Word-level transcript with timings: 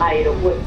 Aeropuerto. 0.00 0.62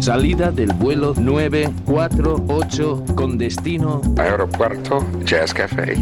Salida 0.00 0.50
del 0.50 0.72
vuelo 0.72 1.14
948 1.16 3.04
con 3.14 3.38
destino 3.38 4.02
Aeropuerto 4.18 5.06
Jazz 5.24 5.54
Café. 5.54 5.96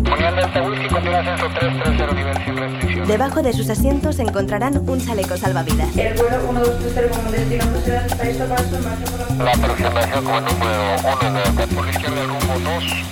Debajo 3.06 3.42
de 3.42 3.52
sus 3.52 3.70
asientos 3.70 4.18
encontrarán 4.18 4.88
un 4.88 5.00
chaleco 5.00 5.36
salvavidas. 5.36 5.96
El 5.96 6.14
vuelo 6.14 6.52
1230 6.52 7.20
con 7.20 7.32
destino 7.32 7.64
Bruselas 7.70 8.06
está 8.10 8.24
listo 8.24 8.44
para 8.46 8.62
su 8.62 8.78
marcha 8.78 9.04
por 9.04 9.38
la 9.38 9.44
La 9.44 9.52
aproximación 9.52 10.24
como 10.24 10.40
número 10.40 10.96
1 11.20 11.32
de 11.56 11.66
por 11.74 11.84
la 11.84 11.90
izquierda 11.90 12.22
el 12.22 12.28
rumbo 12.28 12.54
215 12.54 13.11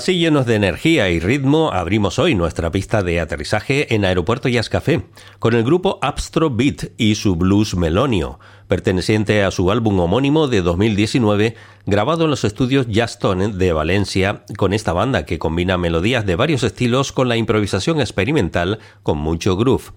Así 0.00 0.16
llenos 0.16 0.46
de 0.46 0.54
energía 0.54 1.10
y 1.10 1.20
ritmo, 1.20 1.74
abrimos 1.74 2.18
hoy 2.18 2.34
nuestra 2.34 2.70
pista 2.72 3.02
de 3.02 3.20
aterrizaje 3.20 3.94
en 3.94 4.06
Aeropuerto 4.06 4.48
Jazz 4.48 4.70
Café 4.70 5.02
con 5.38 5.52
el 5.52 5.62
grupo 5.62 5.98
Abstro 6.00 6.48
Beat 6.48 6.92
y 6.96 7.16
su 7.16 7.36
blues 7.36 7.74
melonio, 7.74 8.40
perteneciente 8.66 9.42
a 9.42 9.50
su 9.50 9.70
álbum 9.70 10.00
homónimo 10.00 10.48
de 10.48 10.62
2019, 10.62 11.54
grabado 11.84 12.24
en 12.24 12.30
los 12.30 12.44
estudios 12.44 12.86
Tone 13.18 13.48
de 13.48 13.74
Valencia, 13.74 14.46
con 14.56 14.72
esta 14.72 14.94
banda 14.94 15.26
que 15.26 15.38
combina 15.38 15.76
melodías 15.76 16.24
de 16.24 16.34
varios 16.34 16.62
estilos 16.62 17.12
con 17.12 17.28
la 17.28 17.36
improvisación 17.36 18.00
experimental 18.00 18.78
con 19.02 19.18
mucho 19.18 19.58
groove. 19.58 19.92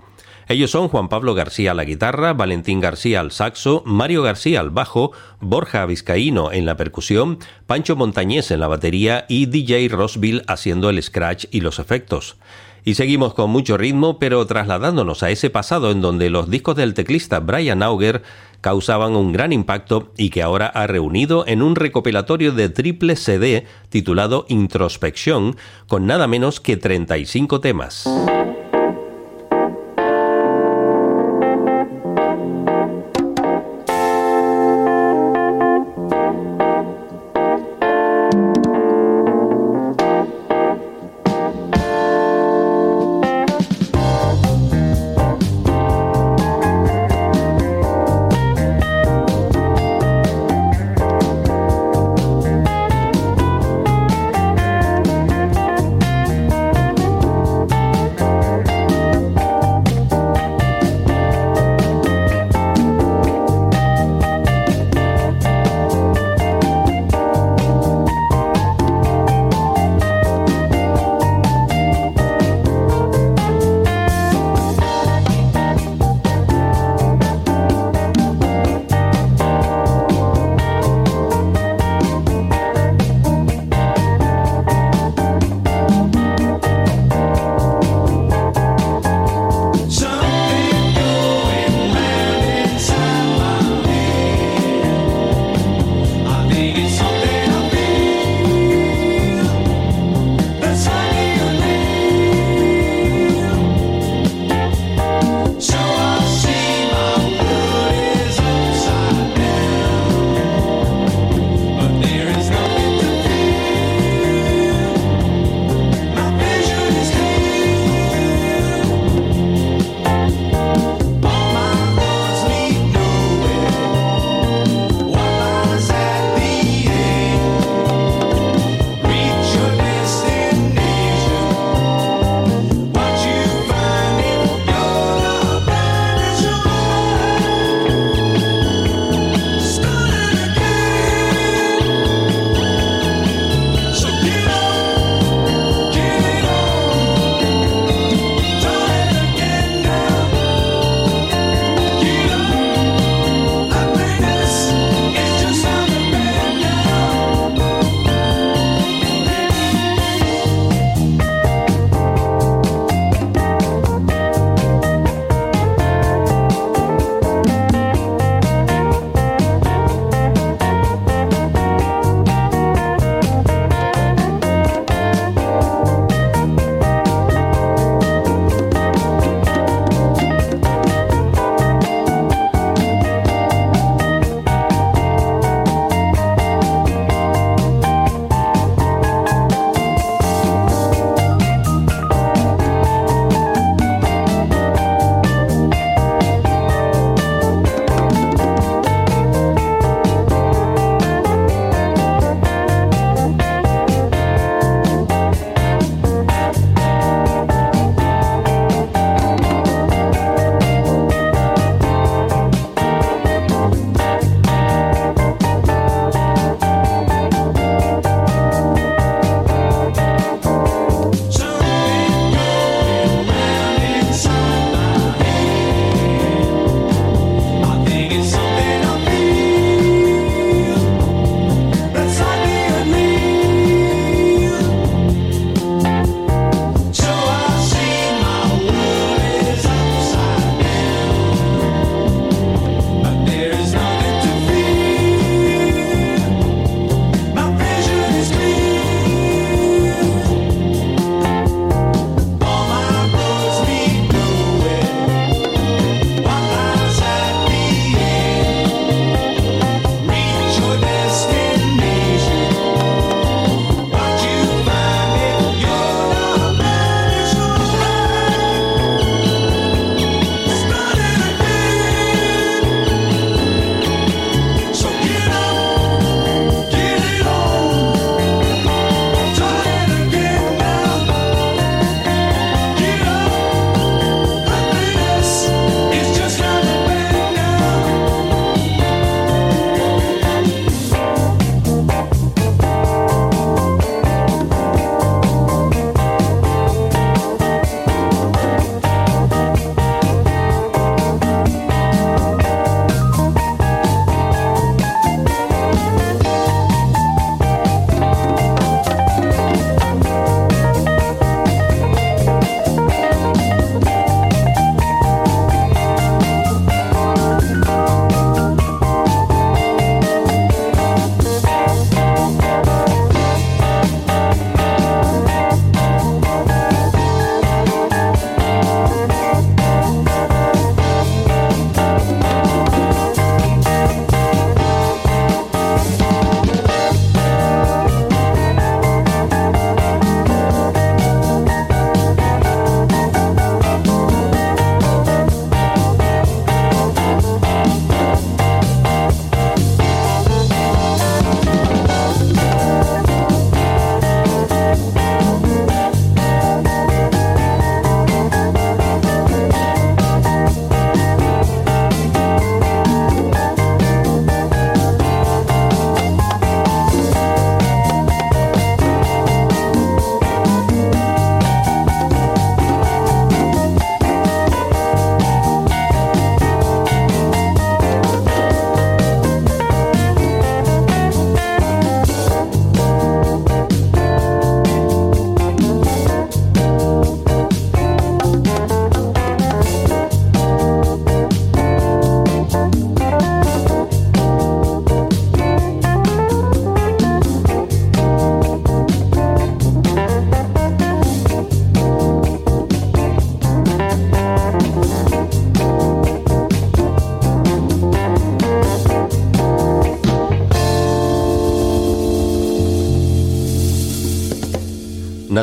Ellos 0.48 0.72
son 0.72 0.88
Juan 0.88 1.10
Pablo 1.10 1.34
García 1.34 1.72
a 1.72 1.74
la 1.74 1.86
guitarra, 1.86 2.34
Valentín 2.34 2.80
García 2.80 3.19
al 3.19 3.31
saxo, 3.31 3.84
Mario 3.86 4.24
García 4.24 4.60
al 4.60 4.69
bajo, 4.69 5.12
Borja 5.40 5.86
Vizcaíno 5.86 6.51
en 6.51 6.66
la 6.66 6.78
percusión, 6.78 7.40
Pancho 7.66 7.95
Montañés 7.95 8.51
en 8.51 8.60
la 8.60 8.68
batería 8.68 9.25
y 9.30 9.45
DJ 9.45 9.88
Rosville 9.90 10.44
haciendo 10.48 10.90
el 10.90 11.01
scratch 11.01 11.45
y 11.51 11.62
los 11.62 11.80
efectos. 11.80 12.38
Y 12.86 12.95
seguimos 12.95 13.34
con 13.34 13.50
mucho 13.50 13.78
ritmo, 13.78 14.19
pero 14.19 14.45
trasladándonos 14.45 15.24
a 15.24 15.30
ese 15.30 15.50
pasado 15.50 15.92
en 15.92 16.01
donde 16.01 16.30
los 16.30 16.50
discos 16.50 16.75
del 16.75 16.94
teclista 16.94 17.40
Brian 17.40 17.81
Auger 17.81 18.24
causaban 18.60 19.16
un 19.16 19.31
gran 19.31 19.54
impacto 19.54 20.12
y 20.18 20.30
que 20.30 20.42
ahora 20.42 20.68
ha 20.68 20.88
reunido 20.88 21.45
en 21.48 21.62
un 21.62 21.75
recopilatorio 21.75 22.51
de 22.51 22.69
triple 22.69 23.16
CD 23.16 23.66
titulado 23.90 24.45
Introspección, 24.50 25.56
con 25.88 26.06
nada 26.07 26.28
menos 26.28 26.60
que 26.60 26.75
35 26.75 27.62
temas. 27.62 28.06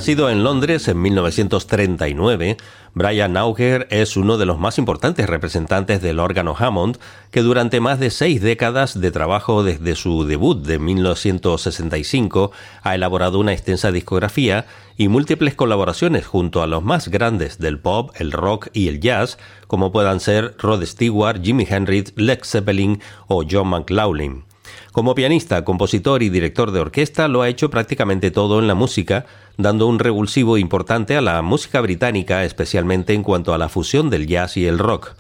Nacido 0.01 0.31
en 0.31 0.43
Londres 0.43 0.89
en 0.89 1.03
1939, 1.03 2.57
Brian 2.95 3.37
Auger 3.37 3.87
es 3.91 4.17
uno 4.17 4.39
de 4.39 4.47
los 4.47 4.59
más 4.59 4.79
importantes 4.79 5.29
representantes 5.29 6.01
del 6.01 6.21
órgano 6.21 6.57
Hammond, 6.59 6.97
que 7.31 7.43
durante 7.43 7.81
más 7.81 8.01
de 8.01 8.09
seis 8.09 8.41
décadas 8.41 8.99
de 8.99 9.11
trabajo 9.11 9.63
desde 9.63 9.95
su 9.97 10.25
debut 10.25 10.65
de 10.65 10.79
1965 10.79 12.51
ha 12.83 12.95
elaborado 12.95 13.39
una 13.39 13.53
extensa 13.53 13.93
discografía 13.93 14.65
y 14.97 15.09
múltiples 15.09 15.55
colaboraciones 15.55 16.27
junto 16.27 16.63
a 16.63 16.67
los 16.67 16.83
más 16.83 17.09
grandes 17.09 17.59
del 17.59 17.79
pop, 17.79 18.11
el 18.15 18.33
rock 18.33 18.69
y 18.73 18.89
el 18.89 19.01
jazz, 19.01 19.37
como 19.67 19.93
puedan 19.93 20.21
ser 20.21 20.55
Rod 20.57 20.83
Stewart, 20.83 21.43
Jimi 21.43 21.67
Hendrix, 21.69 22.15
Lex 22.17 22.49
Zeppelin 22.49 23.03
o 23.27 23.45
John 23.47 23.69
McLaughlin. 23.69 24.45
Como 24.93 25.15
pianista, 25.15 25.65
compositor 25.65 26.23
y 26.23 26.31
director 26.31 26.73
de 26.73 26.81
orquesta 26.81 27.29
lo 27.29 27.43
ha 27.43 27.49
hecho 27.49 27.71
prácticamente 27.71 28.31
todo 28.31 28.59
en 28.59 28.67
la 28.67 28.75
música, 28.75 29.27
dando 29.57 29.87
un 29.87 29.99
revulsivo 29.99 30.59
importante 30.59 31.17
a 31.17 31.21
la 31.21 31.43
música 31.43 31.81
británica, 31.81 32.45
especialmente 32.45 33.15
en 33.15 33.23
cuanto 33.23 33.55
a 33.55 33.59
la 33.59 33.69
fusión 33.69 34.11
del 34.11 34.27
jazz 34.27 34.57
y 34.57 34.67
el 34.67 34.79
rock. 34.79 35.15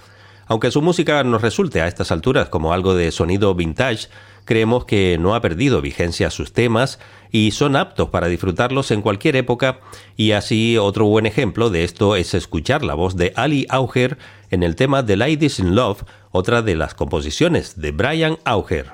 Aunque 0.46 0.70
su 0.70 0.82
música 0.82 1.22
nos 1.22 1.42
resulte 1.42 1.80
a 1.80 1.86
estas 1.86 2.10
alturas 2.10 2.48
como 2.48 2.72
algo 2.72 2.94
de 2.94 3.12
sonido 3.12 3.54
vintage, 3.54 4.08
creemos 4.44 4.84
que 4.84 5.16
no 5.20 5.36
ha 5.36 5.40
perdido 5.40 5.80
vigencia 5.80 6.28
sus 6.30 6.52
temas 6.52 6.98
y 7.30 7.52
son 7.52 7.76
aptos 7.76 8.08
para 8.08 8.26
disfrutarlos 8.26 8.90
en 8.90 9.00
cualquier 9.00 9.36
época 9.36 9.78
y 10.16 10.32
así 10.32 10.76
otro 10.76 11.04
buen 11.04 11.26
ejemplo 11.26 11.70
de 11.70 11.84
esto 11.84 12.16
es 12.16 12.34
escuchar 12.34 12.82
la 12.82 12.94
voz 12.94 13.16
de 13.16 13.32
Ali 13.36 13.66
Auger 13.68 14.18
en 14.50 14.64
el 14.64 14.74
tema 14.74 15.06
The 15.06 15.16
Ladies 15.16 15.60
in 15.60 15.76
Love, 15.76 16.02
otra 16.32 16.62
de 16.62 16.74
las 16.74 16.94
composiciones 16.94 17.80
de 17.80 17.92
Brian 17.92 18.38
Auger. 18.44 18.90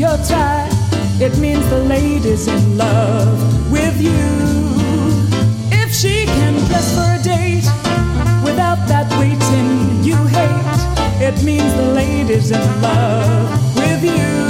Your 0.00 0.16
tie, 0.24 0.66
it 1.20 1.36
means 1.36 1.68
the 1.68 1.84
lady's 1.84 2.48
in 2.48 2.78
love 2.78 3.70
with 3.70 4.00
you. 4.00 4.24
If 5.70 5.92
she 5.92 6.24
can 6.24 6.54
dress 6.68 6.94
for 6.94 7.20
a 7.20 7.22
date 7.22 7.68
without 8.42 8.80
that 8.88 9.10
waiting 9.20 10.02
you 10.02 10.16
hate, 10.38 11.28
it 11.28 11.44
means 11.44 11.74
the 11.74 11.92
lady's 11.92 12.50
in 12.50 12.80
love 12.80 13.76
with 13.76 14.02
you. 14.02 14.49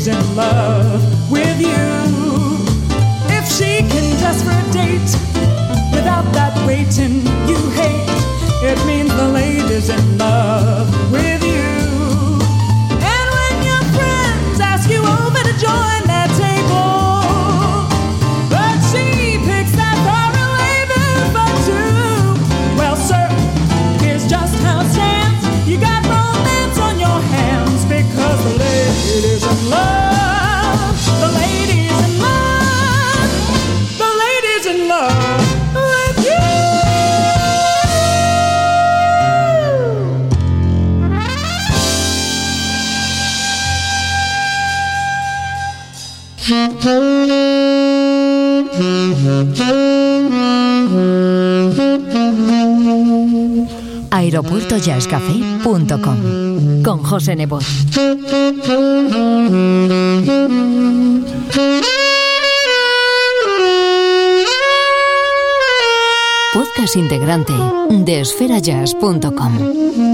is 0.00 0.06
in 0.06 0.36
love 0.36 1.30
with 1.30 1.60
you. 1.60 1.84
If 3.28 3.46
she 3.46 3.86
can 3.86 4.18
just 4.18 4.44
for 4.44 4.50
a 4.50 4.72
date 4.72 5.10
without 5.94 6.24
that 6.32 6.54
waiting. 6.66 7.39
aeropuertojazzcafé.com 54.70 56.82
con 56.82 57.02
José 57.02 57.34
Nebot. 57.36 57.64
Podcast 66.52 66.96
integrante 66.96 67.52
de 67.90 68.20
esferajazz.com. 68.20 70.09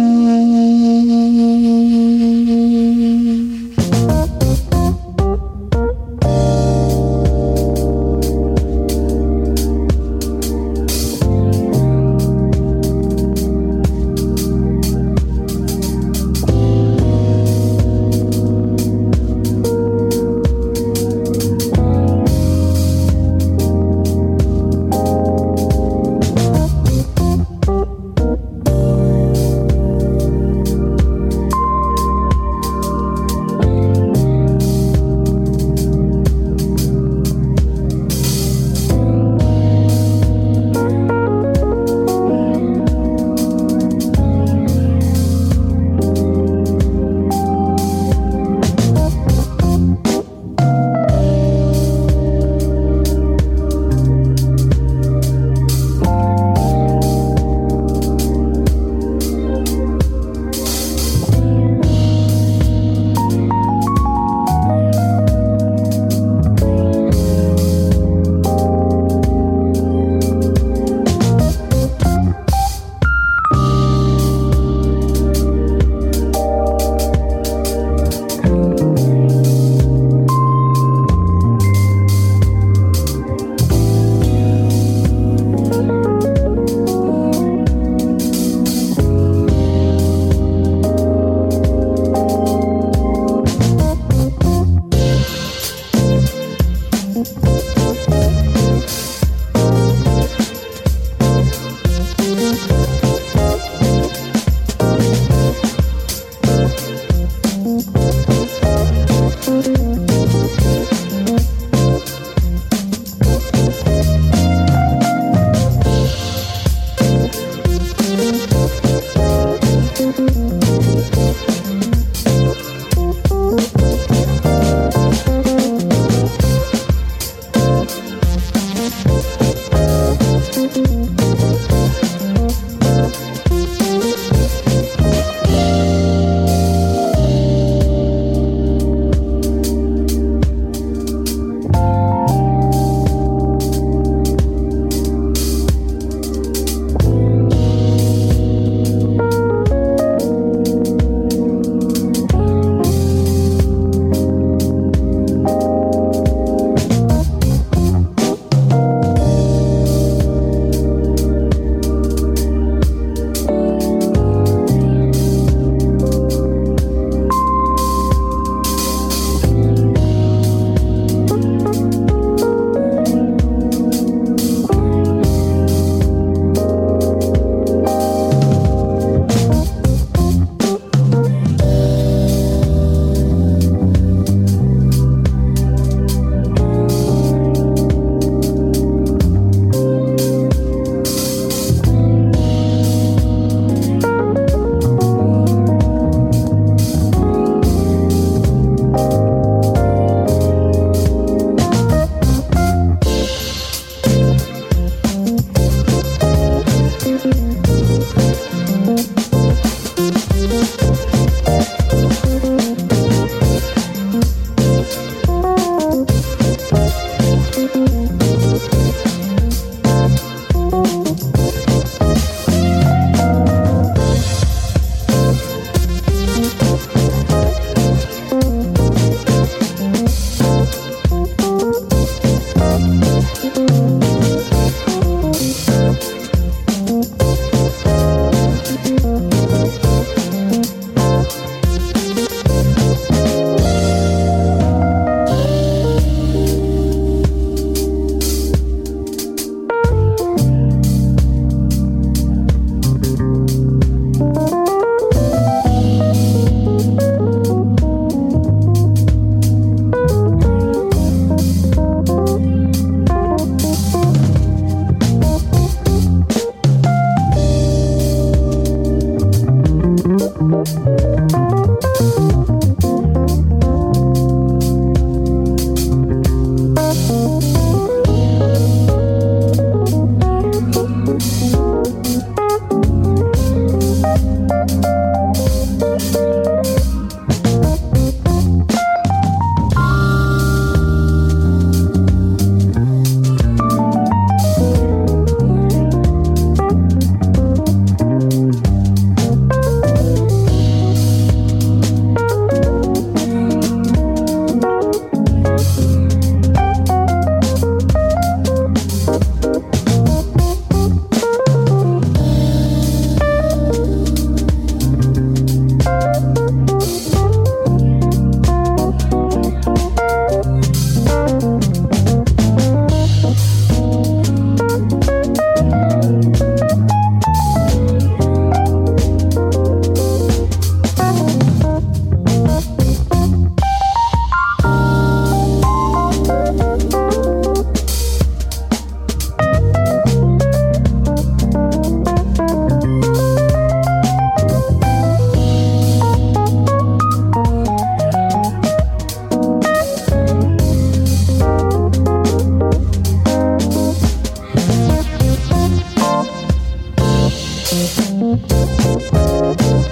Thank 357.69 358.47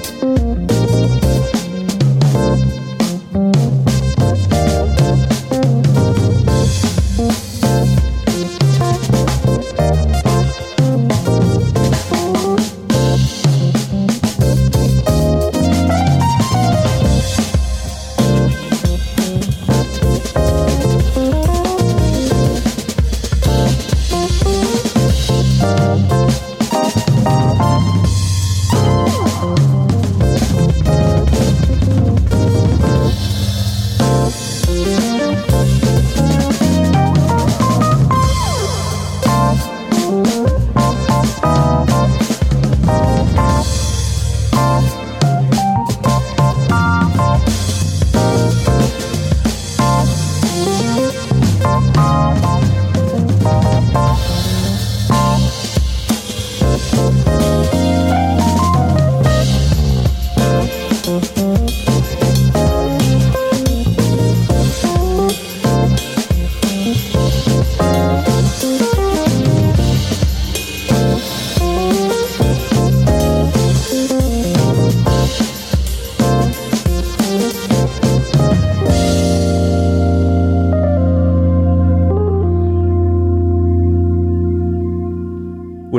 you. 0.08 0.13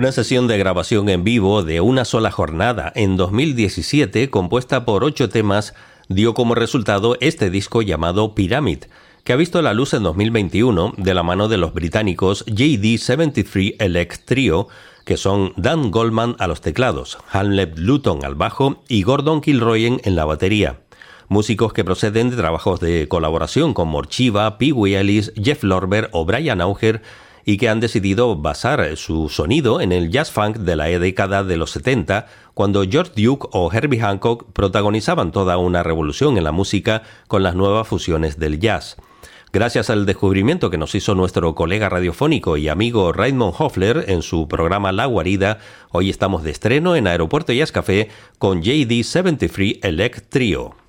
Una 0.06 0.12
sesión 0.12 0.46
de 0.46 0.60
grabación 0.60 1.10
en 1.10 1.24
vivo 1.24 1.64
de 1.64 1.82
una 1.82 2.06
sola 2.06 2.30
jornada 2.30 2.94
en 2.94 3.18
2017, 3.18 4.30
compuesta 4.30 4.86
por 4.86 5.04
ocho 5.04 5.30
temas, 5.30 5.74
dio 6.10 6.36
como 6.36 6.54
resultado 6.54 7.18
este 7.22 7.50
disco 7.50 7.82
llamado 7.82 8.36
Pyramid, 8.36 8.84
que 9.24 9.34
ha 9.34 9.36
visto 9.36 9.64
la 9.64 9.74
luz 9.74 9.96
en 9.96 10.04
2021 10.04 10.94
de 10.98 11.14
la 11.16 11.24
mano 11.24 11.48
de 11.48 11.58
los 11.58 11.74
británicos 11.74 12.46
JD73 12.46 13.78
Elect 13.80 14.26
Trio, 14.26 14.68
que 15.06 15.18
son 15.18 15.54
Dan 15.58 15.90
Goldman 15.90 16.36
a 16.38 16.46
los 16.46 16.62
teclados, 16.62 17.18
Hamlet 17.32 17.80
Luton 17.80 18.24
al 18.24 18.36
bajo 18.36 18.84
y 18.88 19.02
Gordon 19.02 19.42
Kilroyen 19.42 20.02
en 20.04 20.16
la 20.16 20.26
batería. 20.26 20.82
Músicos 21.30 21.74
que 21.74 21.84
proceden 21.84 22.30
de 22.30 22.36
trabajos 22.36 22.80
de 22.80 23.08
colaboración 23.08 23.74
con 23.74 23.88
Morchiva, 23.88 24.60
Pee 24.60 24.72
Wee 24.72 25.24
Jeff 25.44 25.64
Lorber 25.64 26.10
o 26.12 26.26
Brian 26.26 26.62
Auger 26.62 27.02
y 27.46 27.58
que 27.58 27.70
han 27.70 27.80
decidido 27.80 28.36
basar 28.36 28.98
su 28.98 29.30
sonido 29.30 29.80
en 29.80 29.92
el 29.92 30.10
jazz 30.10 30.32
funk 30.32 30.58
de 30.58 30.76
la 30.76 30.86
década 30.86 31.44
de 31.44 31.58
los 31.58 31.72
70, 31.72 32.26
cuando 32.54 32.84
George 32.84 33.12
Duke 33.16 33.48
o 33.52 33.72
Herbie 33.72 34.00
Hancock 34.00 34.52
protagonizaban 34.52 35.32
toda 35.32 35.58
una 35.58 35.84
revolución 35.84 36.38
en 36.38 36.44
la 36.44 36.52
música 36.52 37.04
con 37.28 37.44
las 37.44 37.56
nuevas 37.56 37.88
fusiones 37.88 38.40
del 38.40 38.60
jazz. 38.60 38.98
Gracias 39.54 39.90
al 39.90 40.06
descubrimiento 40.06 40.70
que 40.70 40.78
nos 40.78 40.96
hizo 40.96 41.16
nuestro 41.16 41.56
colega 41.56 41.88
radiofónico 41.88 42.58
y 42.58 42.68
amigo 42.68 43.14
Raymond 43.14 43.54
Hoffler 43.58 44.04
en 44.10 44.22
su 44.22 44.50
programa 44.50 44.92
La 44.92 45.06
Guarida, 45.06 45.60
hoy 45.92 46.10
estamos 46.10 46.44
de 46.44 46.52
estreno 46.52 46.98
en 46.98 47.08
Aeropuerto 47.08 47.54
Jazz 47.54 47.72
Café 47.72 48.10
con 48.38 48.62
JD73 48.62 49.80
Elect 49.82 50.30
Trio. 50.30 50.85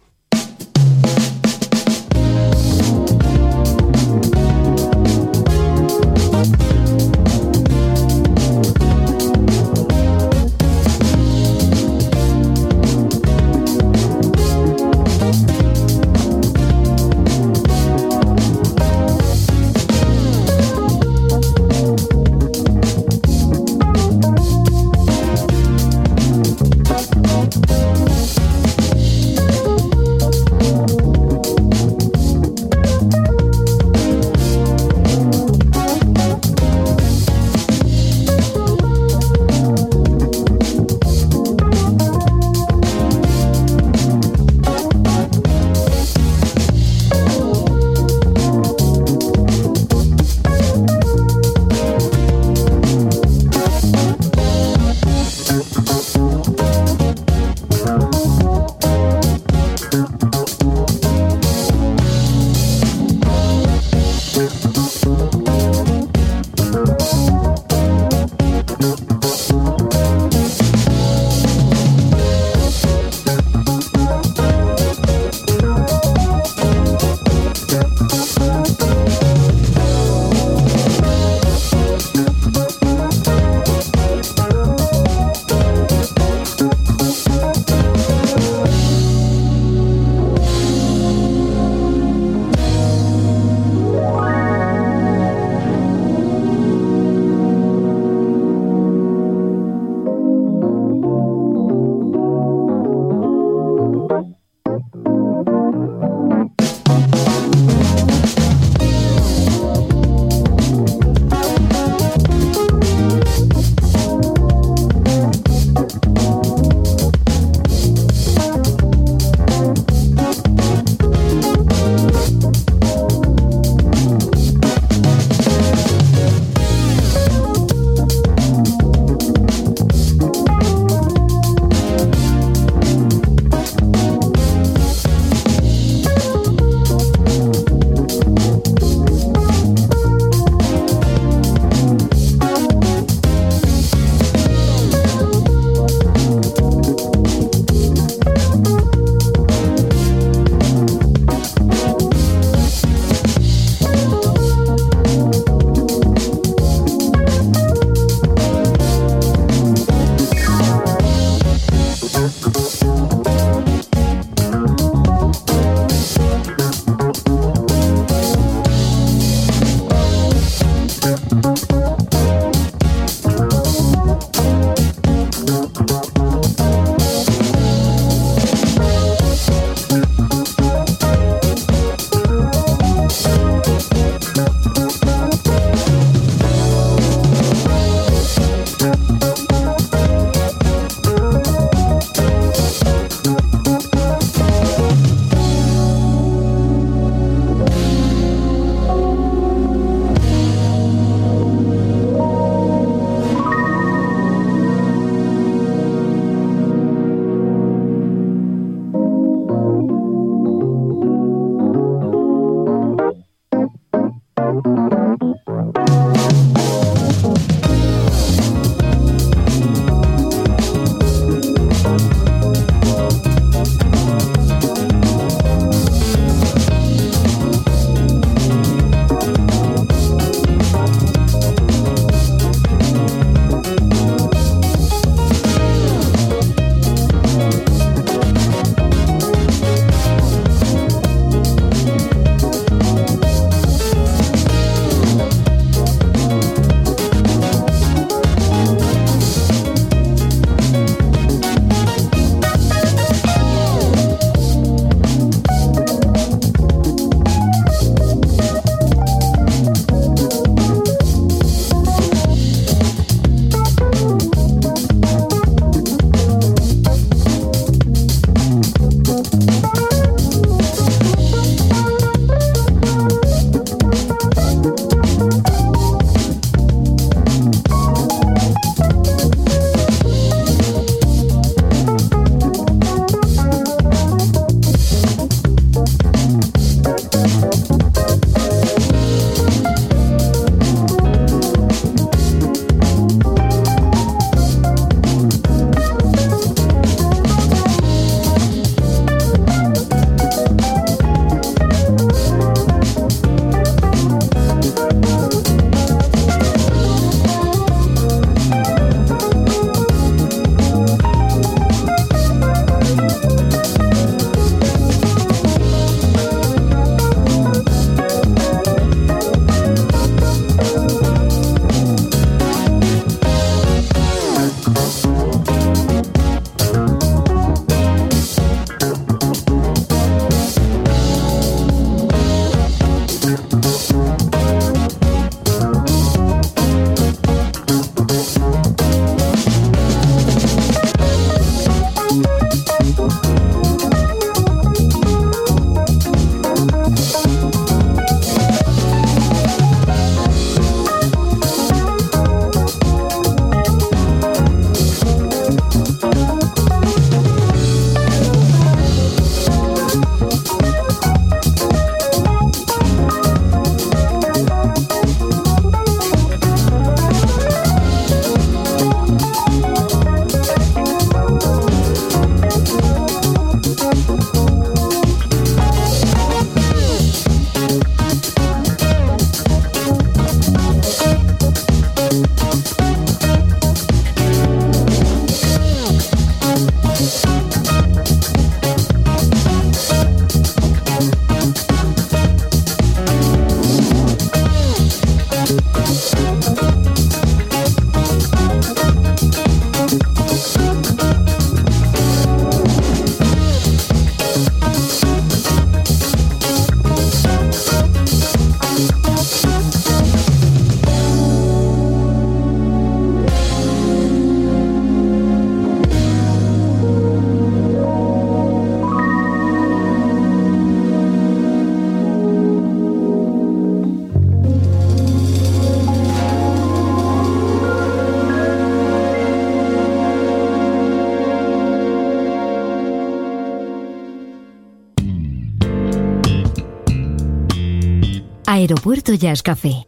Aeropuerto 438.67 439.15
Jazz 439.15 439.45
Café. 439.45 439.87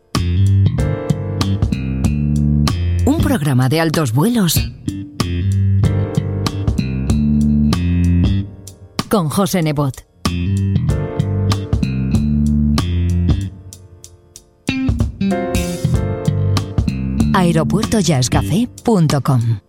Un 3.04 3.18
programa 3.20 3.68
de 3.68 3.80
altos 3.80 4.12
vuelos 4.12 4.54
con 9.08 9.28
José 9.30 9.64
Nebot. 9.64 10.06
aeropuertojazzcafé.com 17.34 19.67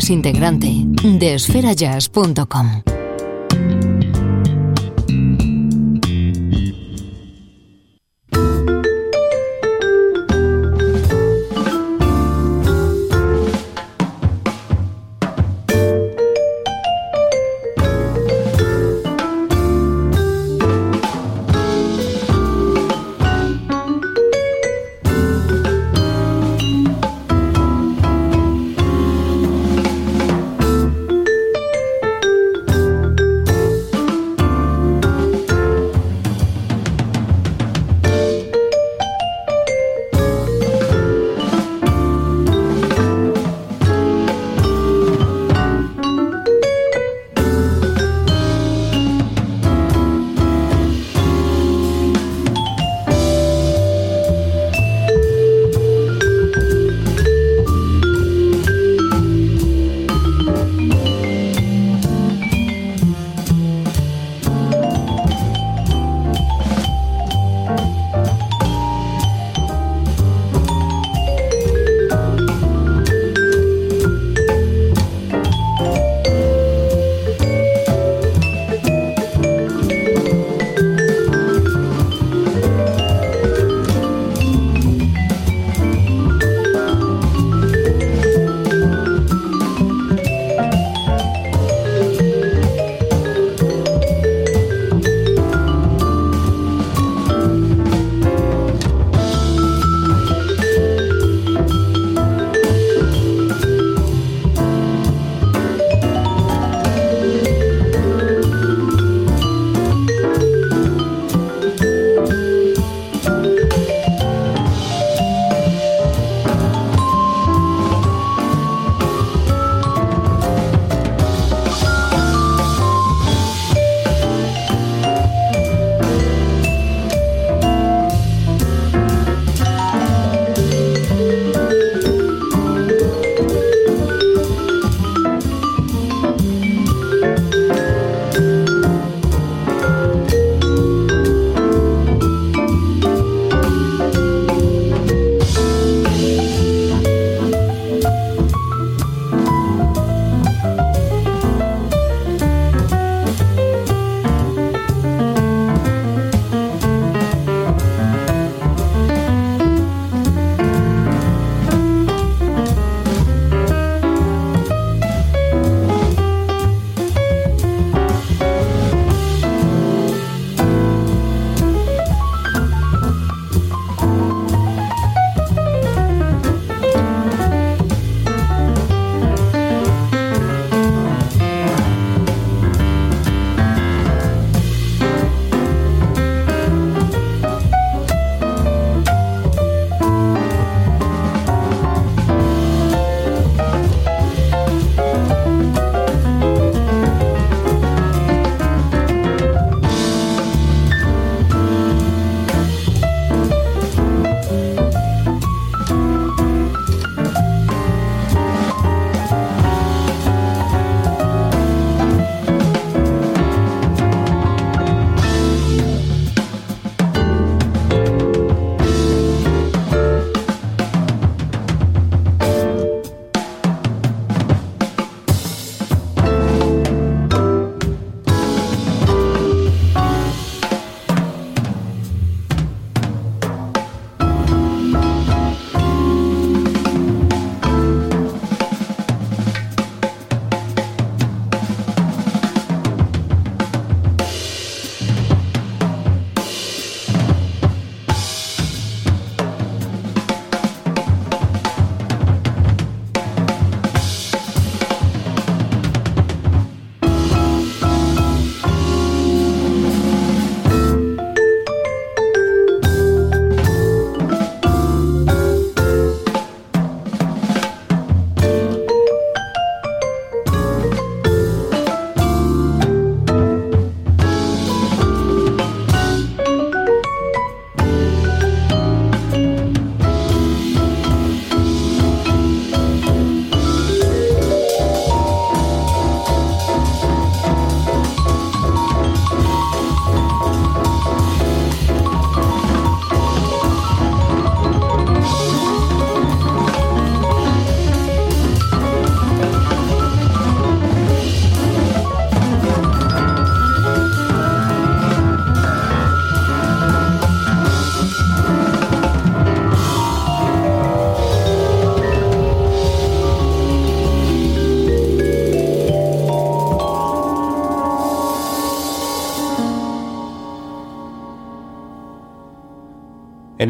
Integrante 0.00 0.72
de 1.02 1.34
esferajazz.com. 1.34 2.91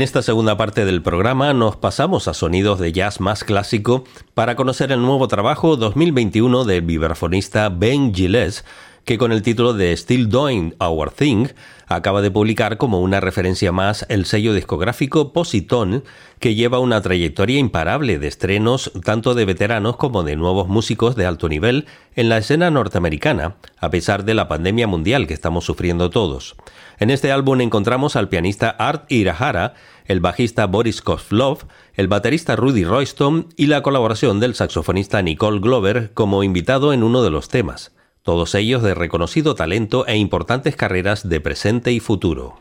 En 0.03 0.05
esta 0.05 0.23
segunda 0.23 0.57
parte 0.57 0.85
del 0.85 1.01
programa 1.01 1.55
nos 1.55 1.77
pasamos 1.77 2.27
a 2.27 2.35
sonidos 2.35 2.81
de 2.81 2.91
jazz 2.91 3.21
más 3.21 3.45
clásico 3.45 4.03
para 4.35 4.57
conocer 4.57 4.91
el 4.91 5.01
nuevo 5.01 5.29
trabajo 5.29 5.77
2021 5.77 6.65
del 6.65 6.83
vibrafonista 6.83 7.69
Ben 7.69 8.13
Gilles, 8.13 8.65
que 9.05 9.17
con 9.17 9.31
el 9.31 9.43
título 9.43 9.75
de 9.75 9.97
Still 9.97 10.29
Doing 10.29 10.75
Our 10.81 11.13
Thing 11.13 11.47
acaba 11.87 12.21
de 12.21 12.33
publicar 12.33 12.79
como 12.79 13.01
una 13.01 13.21
referencia 13.21 13.71
más 13.71 14.05
el 14.09 14.25
sello 14.25 14.55
discográfico 14.55 15.33
Positón, 15.33 16.03
que 16.41 16.57
lleva 16.57 16.81
una 16.81 17.01
trayectoria 17.01 17.59
imparable 17.59 18.19
de 18.19 18.27
estrenos 18.27 18.91
tanto 19.05 19.35
de 19.35 19.45
veteranos 19.45 19.97
como 19.97 20.25
de 20.25 20.35
nuevos 20.35 20.67
músicos 20.67 21.15
de 21.15 21.27
alto 21.27 21.49
nivel 21.49 21.87
en 22.17 22.29
la 22.29 22.39
escena 22.39 22.73
norteamericana, 22.73 23.55
a 23.79 23.91
pesar 23.91 24.25
de 24.25 24.35
la 24.35 24.49
pandemia 24.49 24.89
mundial 24.89 25.29
que 25.29 25.35
estamos 25.35 25.65
sufriendo 25.65 26.11
todos. 26.11 26.57
En 26.99 27.11
este 27.11 27.33
álbum 27.33 27.61
encontramos 27.61 28.17
al 28.17 28.29
pianista 28.29 28.71
Art 28.71 29.11
Irahara, 29.11 29.75
el 30.13 30.21
bajista 30.21 30.67
Boris 30.67 31.03
Kozlov, 31.03 31.67
el 31.95 32.07
baterista 32.07 32.55
Rudy 32.55 32.85
Royston 32.85 33.49
y 33.57 33.67
la 33.67 33.83
colaboración 33.83 34.39
del 34.39 34.55
saxofonista 34.55 35.21
Nicole 35.23 35.61
Glover 35.61 36.13
como 36.15 36.45
invitado 36.45 36.93
en 36.93 37.03
uno 37.03 37.23
de 37.23 37.31
los 37.31 37.49
temas 37.49 37.93
todos 38.23 38.55
ellos 38.55 38.83
de 38.83 38.95
reconocido 38.95 39.55
talento 39.55 40.07
e 40.07 40.17
importantes 40.17 40.77
carreras 40.77 41.29
de 41.29 41.41
presente 41.41 41.93
y 41.93 42.01
futuro. 42.01 42.57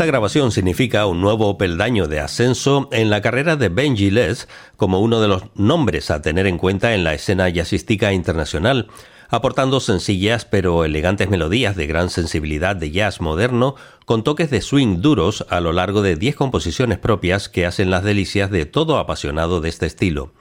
Esta 0.00 0.06
grabación 0.06 0.50
significa 0.50 1.04
un 1.04 1.20
nuevo 1.20 1.58
peldaño 1.58 2.06
de 2.06 2.20
ascenso 2.20 2.88
en 2.90 3.10
la 3.10 3.20
carrera 3.20 3.56
de 3.56 3.68
Benji 3.68 4.10
Les 4.10 4.48
como 4.78 4.98
uno 4.98 5.20
de 5.20 5.28
los 5.28 5.42
nombres 5.56 6.10
a 6.10 6.22
tener 6.22 6.46
en 6.46 6.56
cuenta 6.56 6.94
en 6.94 7.04
la 7.04 7.12
escena 7.12 7.50
jazzística 7.50 8.14
internacional, 8.14 8.88
aportando 9.28 9.78
sencillas 9.78 10.46
pero 10.46 10.86
elegantes 10.86 11.28
melodías 11.28 11.76
de 11.76 11.86
gran 11.86 12.08
sensibilidad 12.08 12.76
de 12.76 12.92
jazz 12.92 13.20
moderno 13.20 13.74
con 14.06 14.24
toques 14.24 14.48
de 14.48 14.62
swing 14.62 15.02
duros 15.02 15.44
a 15.50 15.60
lo 15.60 15.74
largo 15.74 16.00
de 16.00 16.16
10 16.16 16.34
composiciones 16.34 16.96
propias 16.96 17.50
que 17.50 17.66
hacen 17.66 17.90
las 17.90 18.02
delicias 18.02 18.50
de 18.50 18.64
todo 18.64 18.96
apasionado 18.96 19.60
de 19.60 19.68
este 19.68 19.84
estilo. 19.84 20.32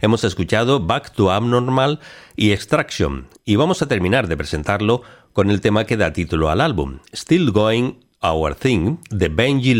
Hemos 0.00 0.24
escuchado 0.24 0.80
Back 0.80 1.12
to 1.12 1.30
Abnormal 1.30 2.00
y 2.34 2.50
Extraction, 2.50 3.28
y 3.44 3.54
vamos 3.54 3.80
a 3.80 3.86
terminar 3.86 4.26
de 4.26 4.36
presentarlo 4.36 5.02
con 5.32 5.50
el 5.50 5.60
tema 5.60 5.84
que 5.84 5.96
da 5.96 6.12
título 6.12 6.50
al 6.50 6.60
álbum, 6.60 6.98
Still 7.14 7.52
Going 7.52 8.03
Our 8.24 8.54
Thing, 8.54 8.96
de 9.10 9.28
Benji 9.28 9.74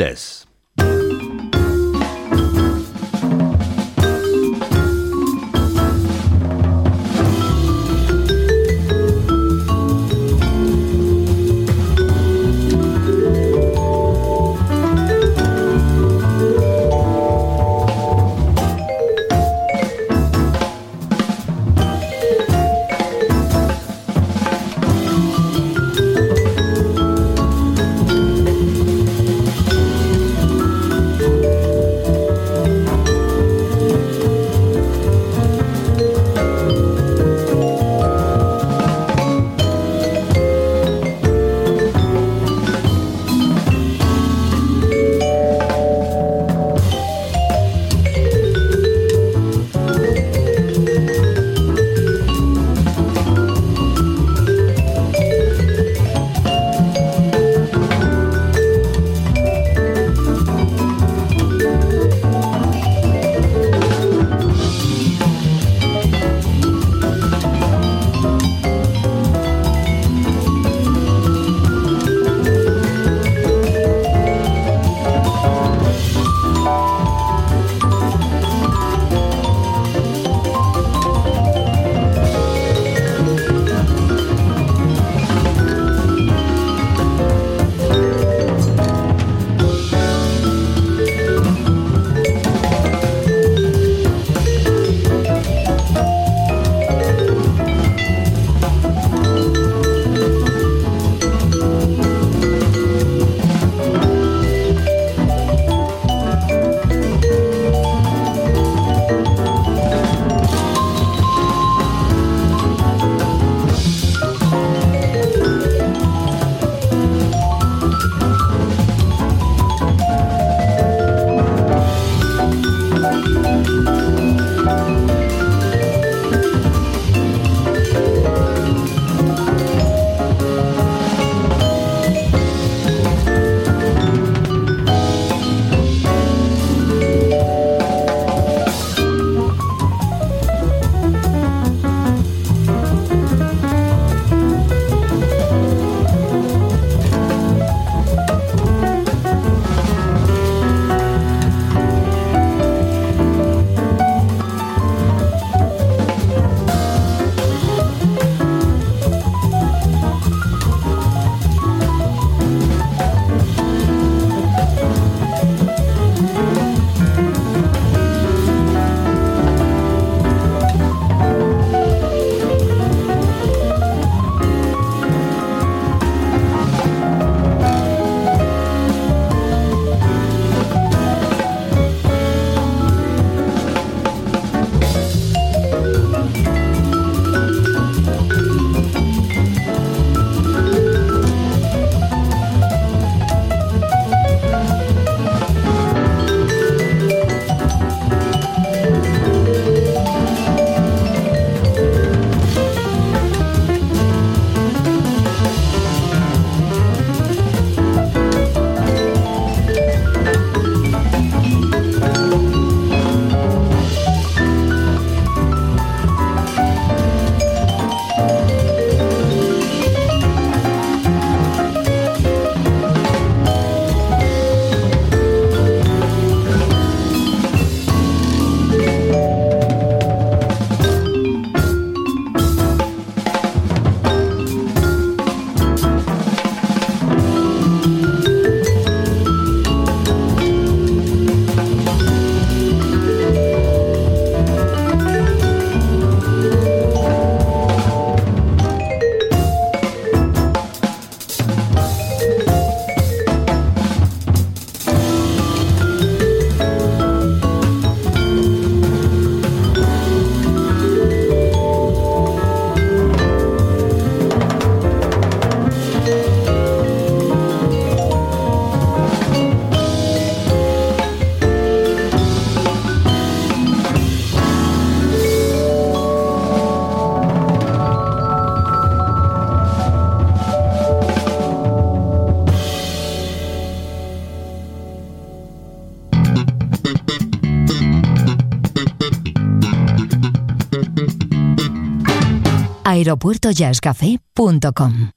aeropuertojazzcafé.com. 292.94 295.10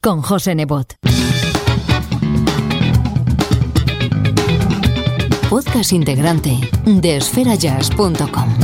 Con 0.00 0.22
José 0.22 0.56
Nebot. 0.56 0.94
Podcast 5.48 5.92
integrante 5.92 6.58
de 6.84 7.18
esferajazz.com. 7.18 8.58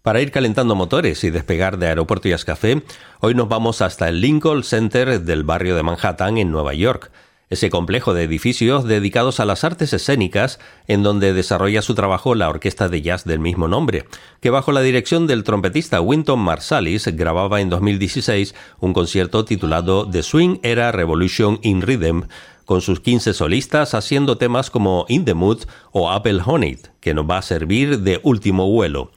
Para 0.00 0.22
ir 0.22 0.32
calentando 0.32 0.74
motores 0.74 1.22
y 1.24 1.30
despegar 1.30 1.76
de 1.76 1.88
Aeropuerto 1.88 2.30
Jazz 2.30 2.46
Café, 2.46 2.82
hoy 3.20 3.34
nos 3.34 3.50
vamos 3.50 3.82
hasta 3.82 4.08
el 4.08 4.22
Lincoln 4.22 4.62
Center 4.62 5.20
del 5.20 5.44
barrio 5.44 5.76
de 5.76 5.82
Manhattan 5.82 6.38
en 6.38 6.50
Nueva 6.50 6.72
York 6.72 7.12
ese 7.50 7.68
complejo 7.68 8.14
de 8.14 8.22
edificios 8.22 8.84
dedicados 8.84 9.40
a 9.40 9.44
las 9.44 9.64
artes 9.64 9.92
escénicas 9.92 10.60
en 10.86 11.02
donde 11.02 11.32
desarrolla 11.32 11.82
su 11.82 11.94
trabajo 11.94 12.34
la 12.36 12.48
orquesta 12.48 12.88
de 12.88 13.02
jazz 13.02 13.24
del 13.24 13.40
mismo 13.40 13.66
nombre, 13.66 14.06
que 14.40 14.50
bajo 14.50 14.70
la 14.72 14.80
dirección 14.80 15.26
del 15.26 15.44
trompetista 15.44 16.00
Winton 16.00 16.38
Marsalis 16.38 17.06
grababa 17.08 17.60
en 17.60 17.68
2016 17.68 18.54
un 18.78 18.92
concierto 18.92 19.44
titulado 19.44 20.08
The 20.08 20.22
Swing 20.22 20.58
Era 20.62 20.92
Revolution 20.92 21.58
in 21.62 21.82
Rhythm, 21.82 22.22
con 22.64 22.80
sus 22.80 23.00
15 23.00 23.34
solistas 23.34 23.94
haciendo 23.94 24.38
temas 24.38 24.70
como 24.70 25.04
In 25.08 25.24
the 25.24 25.34
Mood 25.34 25.64
o 25.90 26.08
Apple 26.08 26.40
Honey, 26.44 26.78
que 27.00 27.14
nos 27.14 27.28
va 27.28 27.38
a 27.38 27.42
servir 27.42 27.98
de 27.98 28.20
último 28.22 28.70
vuelo 28.70 29.10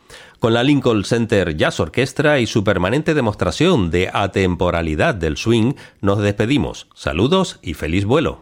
con 0.44 0.54
la 0.54 0.62
Lincoln 0.62 1.06
Center 1.06 1.56
Jazz 1.56 1.80
Orchestra 1.80 2.42
y 2.42 2.48
su 2.48 2.66
permanente 2.66 3.14
demostración 3.14 3.90
de 3.90 4.10
atemporalidad 4.12 5.16
del 5.16 5.38
swing, 5.38 5.76
nos 6.02 6.20
despedimos. 6.20 6.88
Saludos 6.94 7.60
y 7.62 7.76
feliz 7.76 8.04
vuelo. 8.04 8.42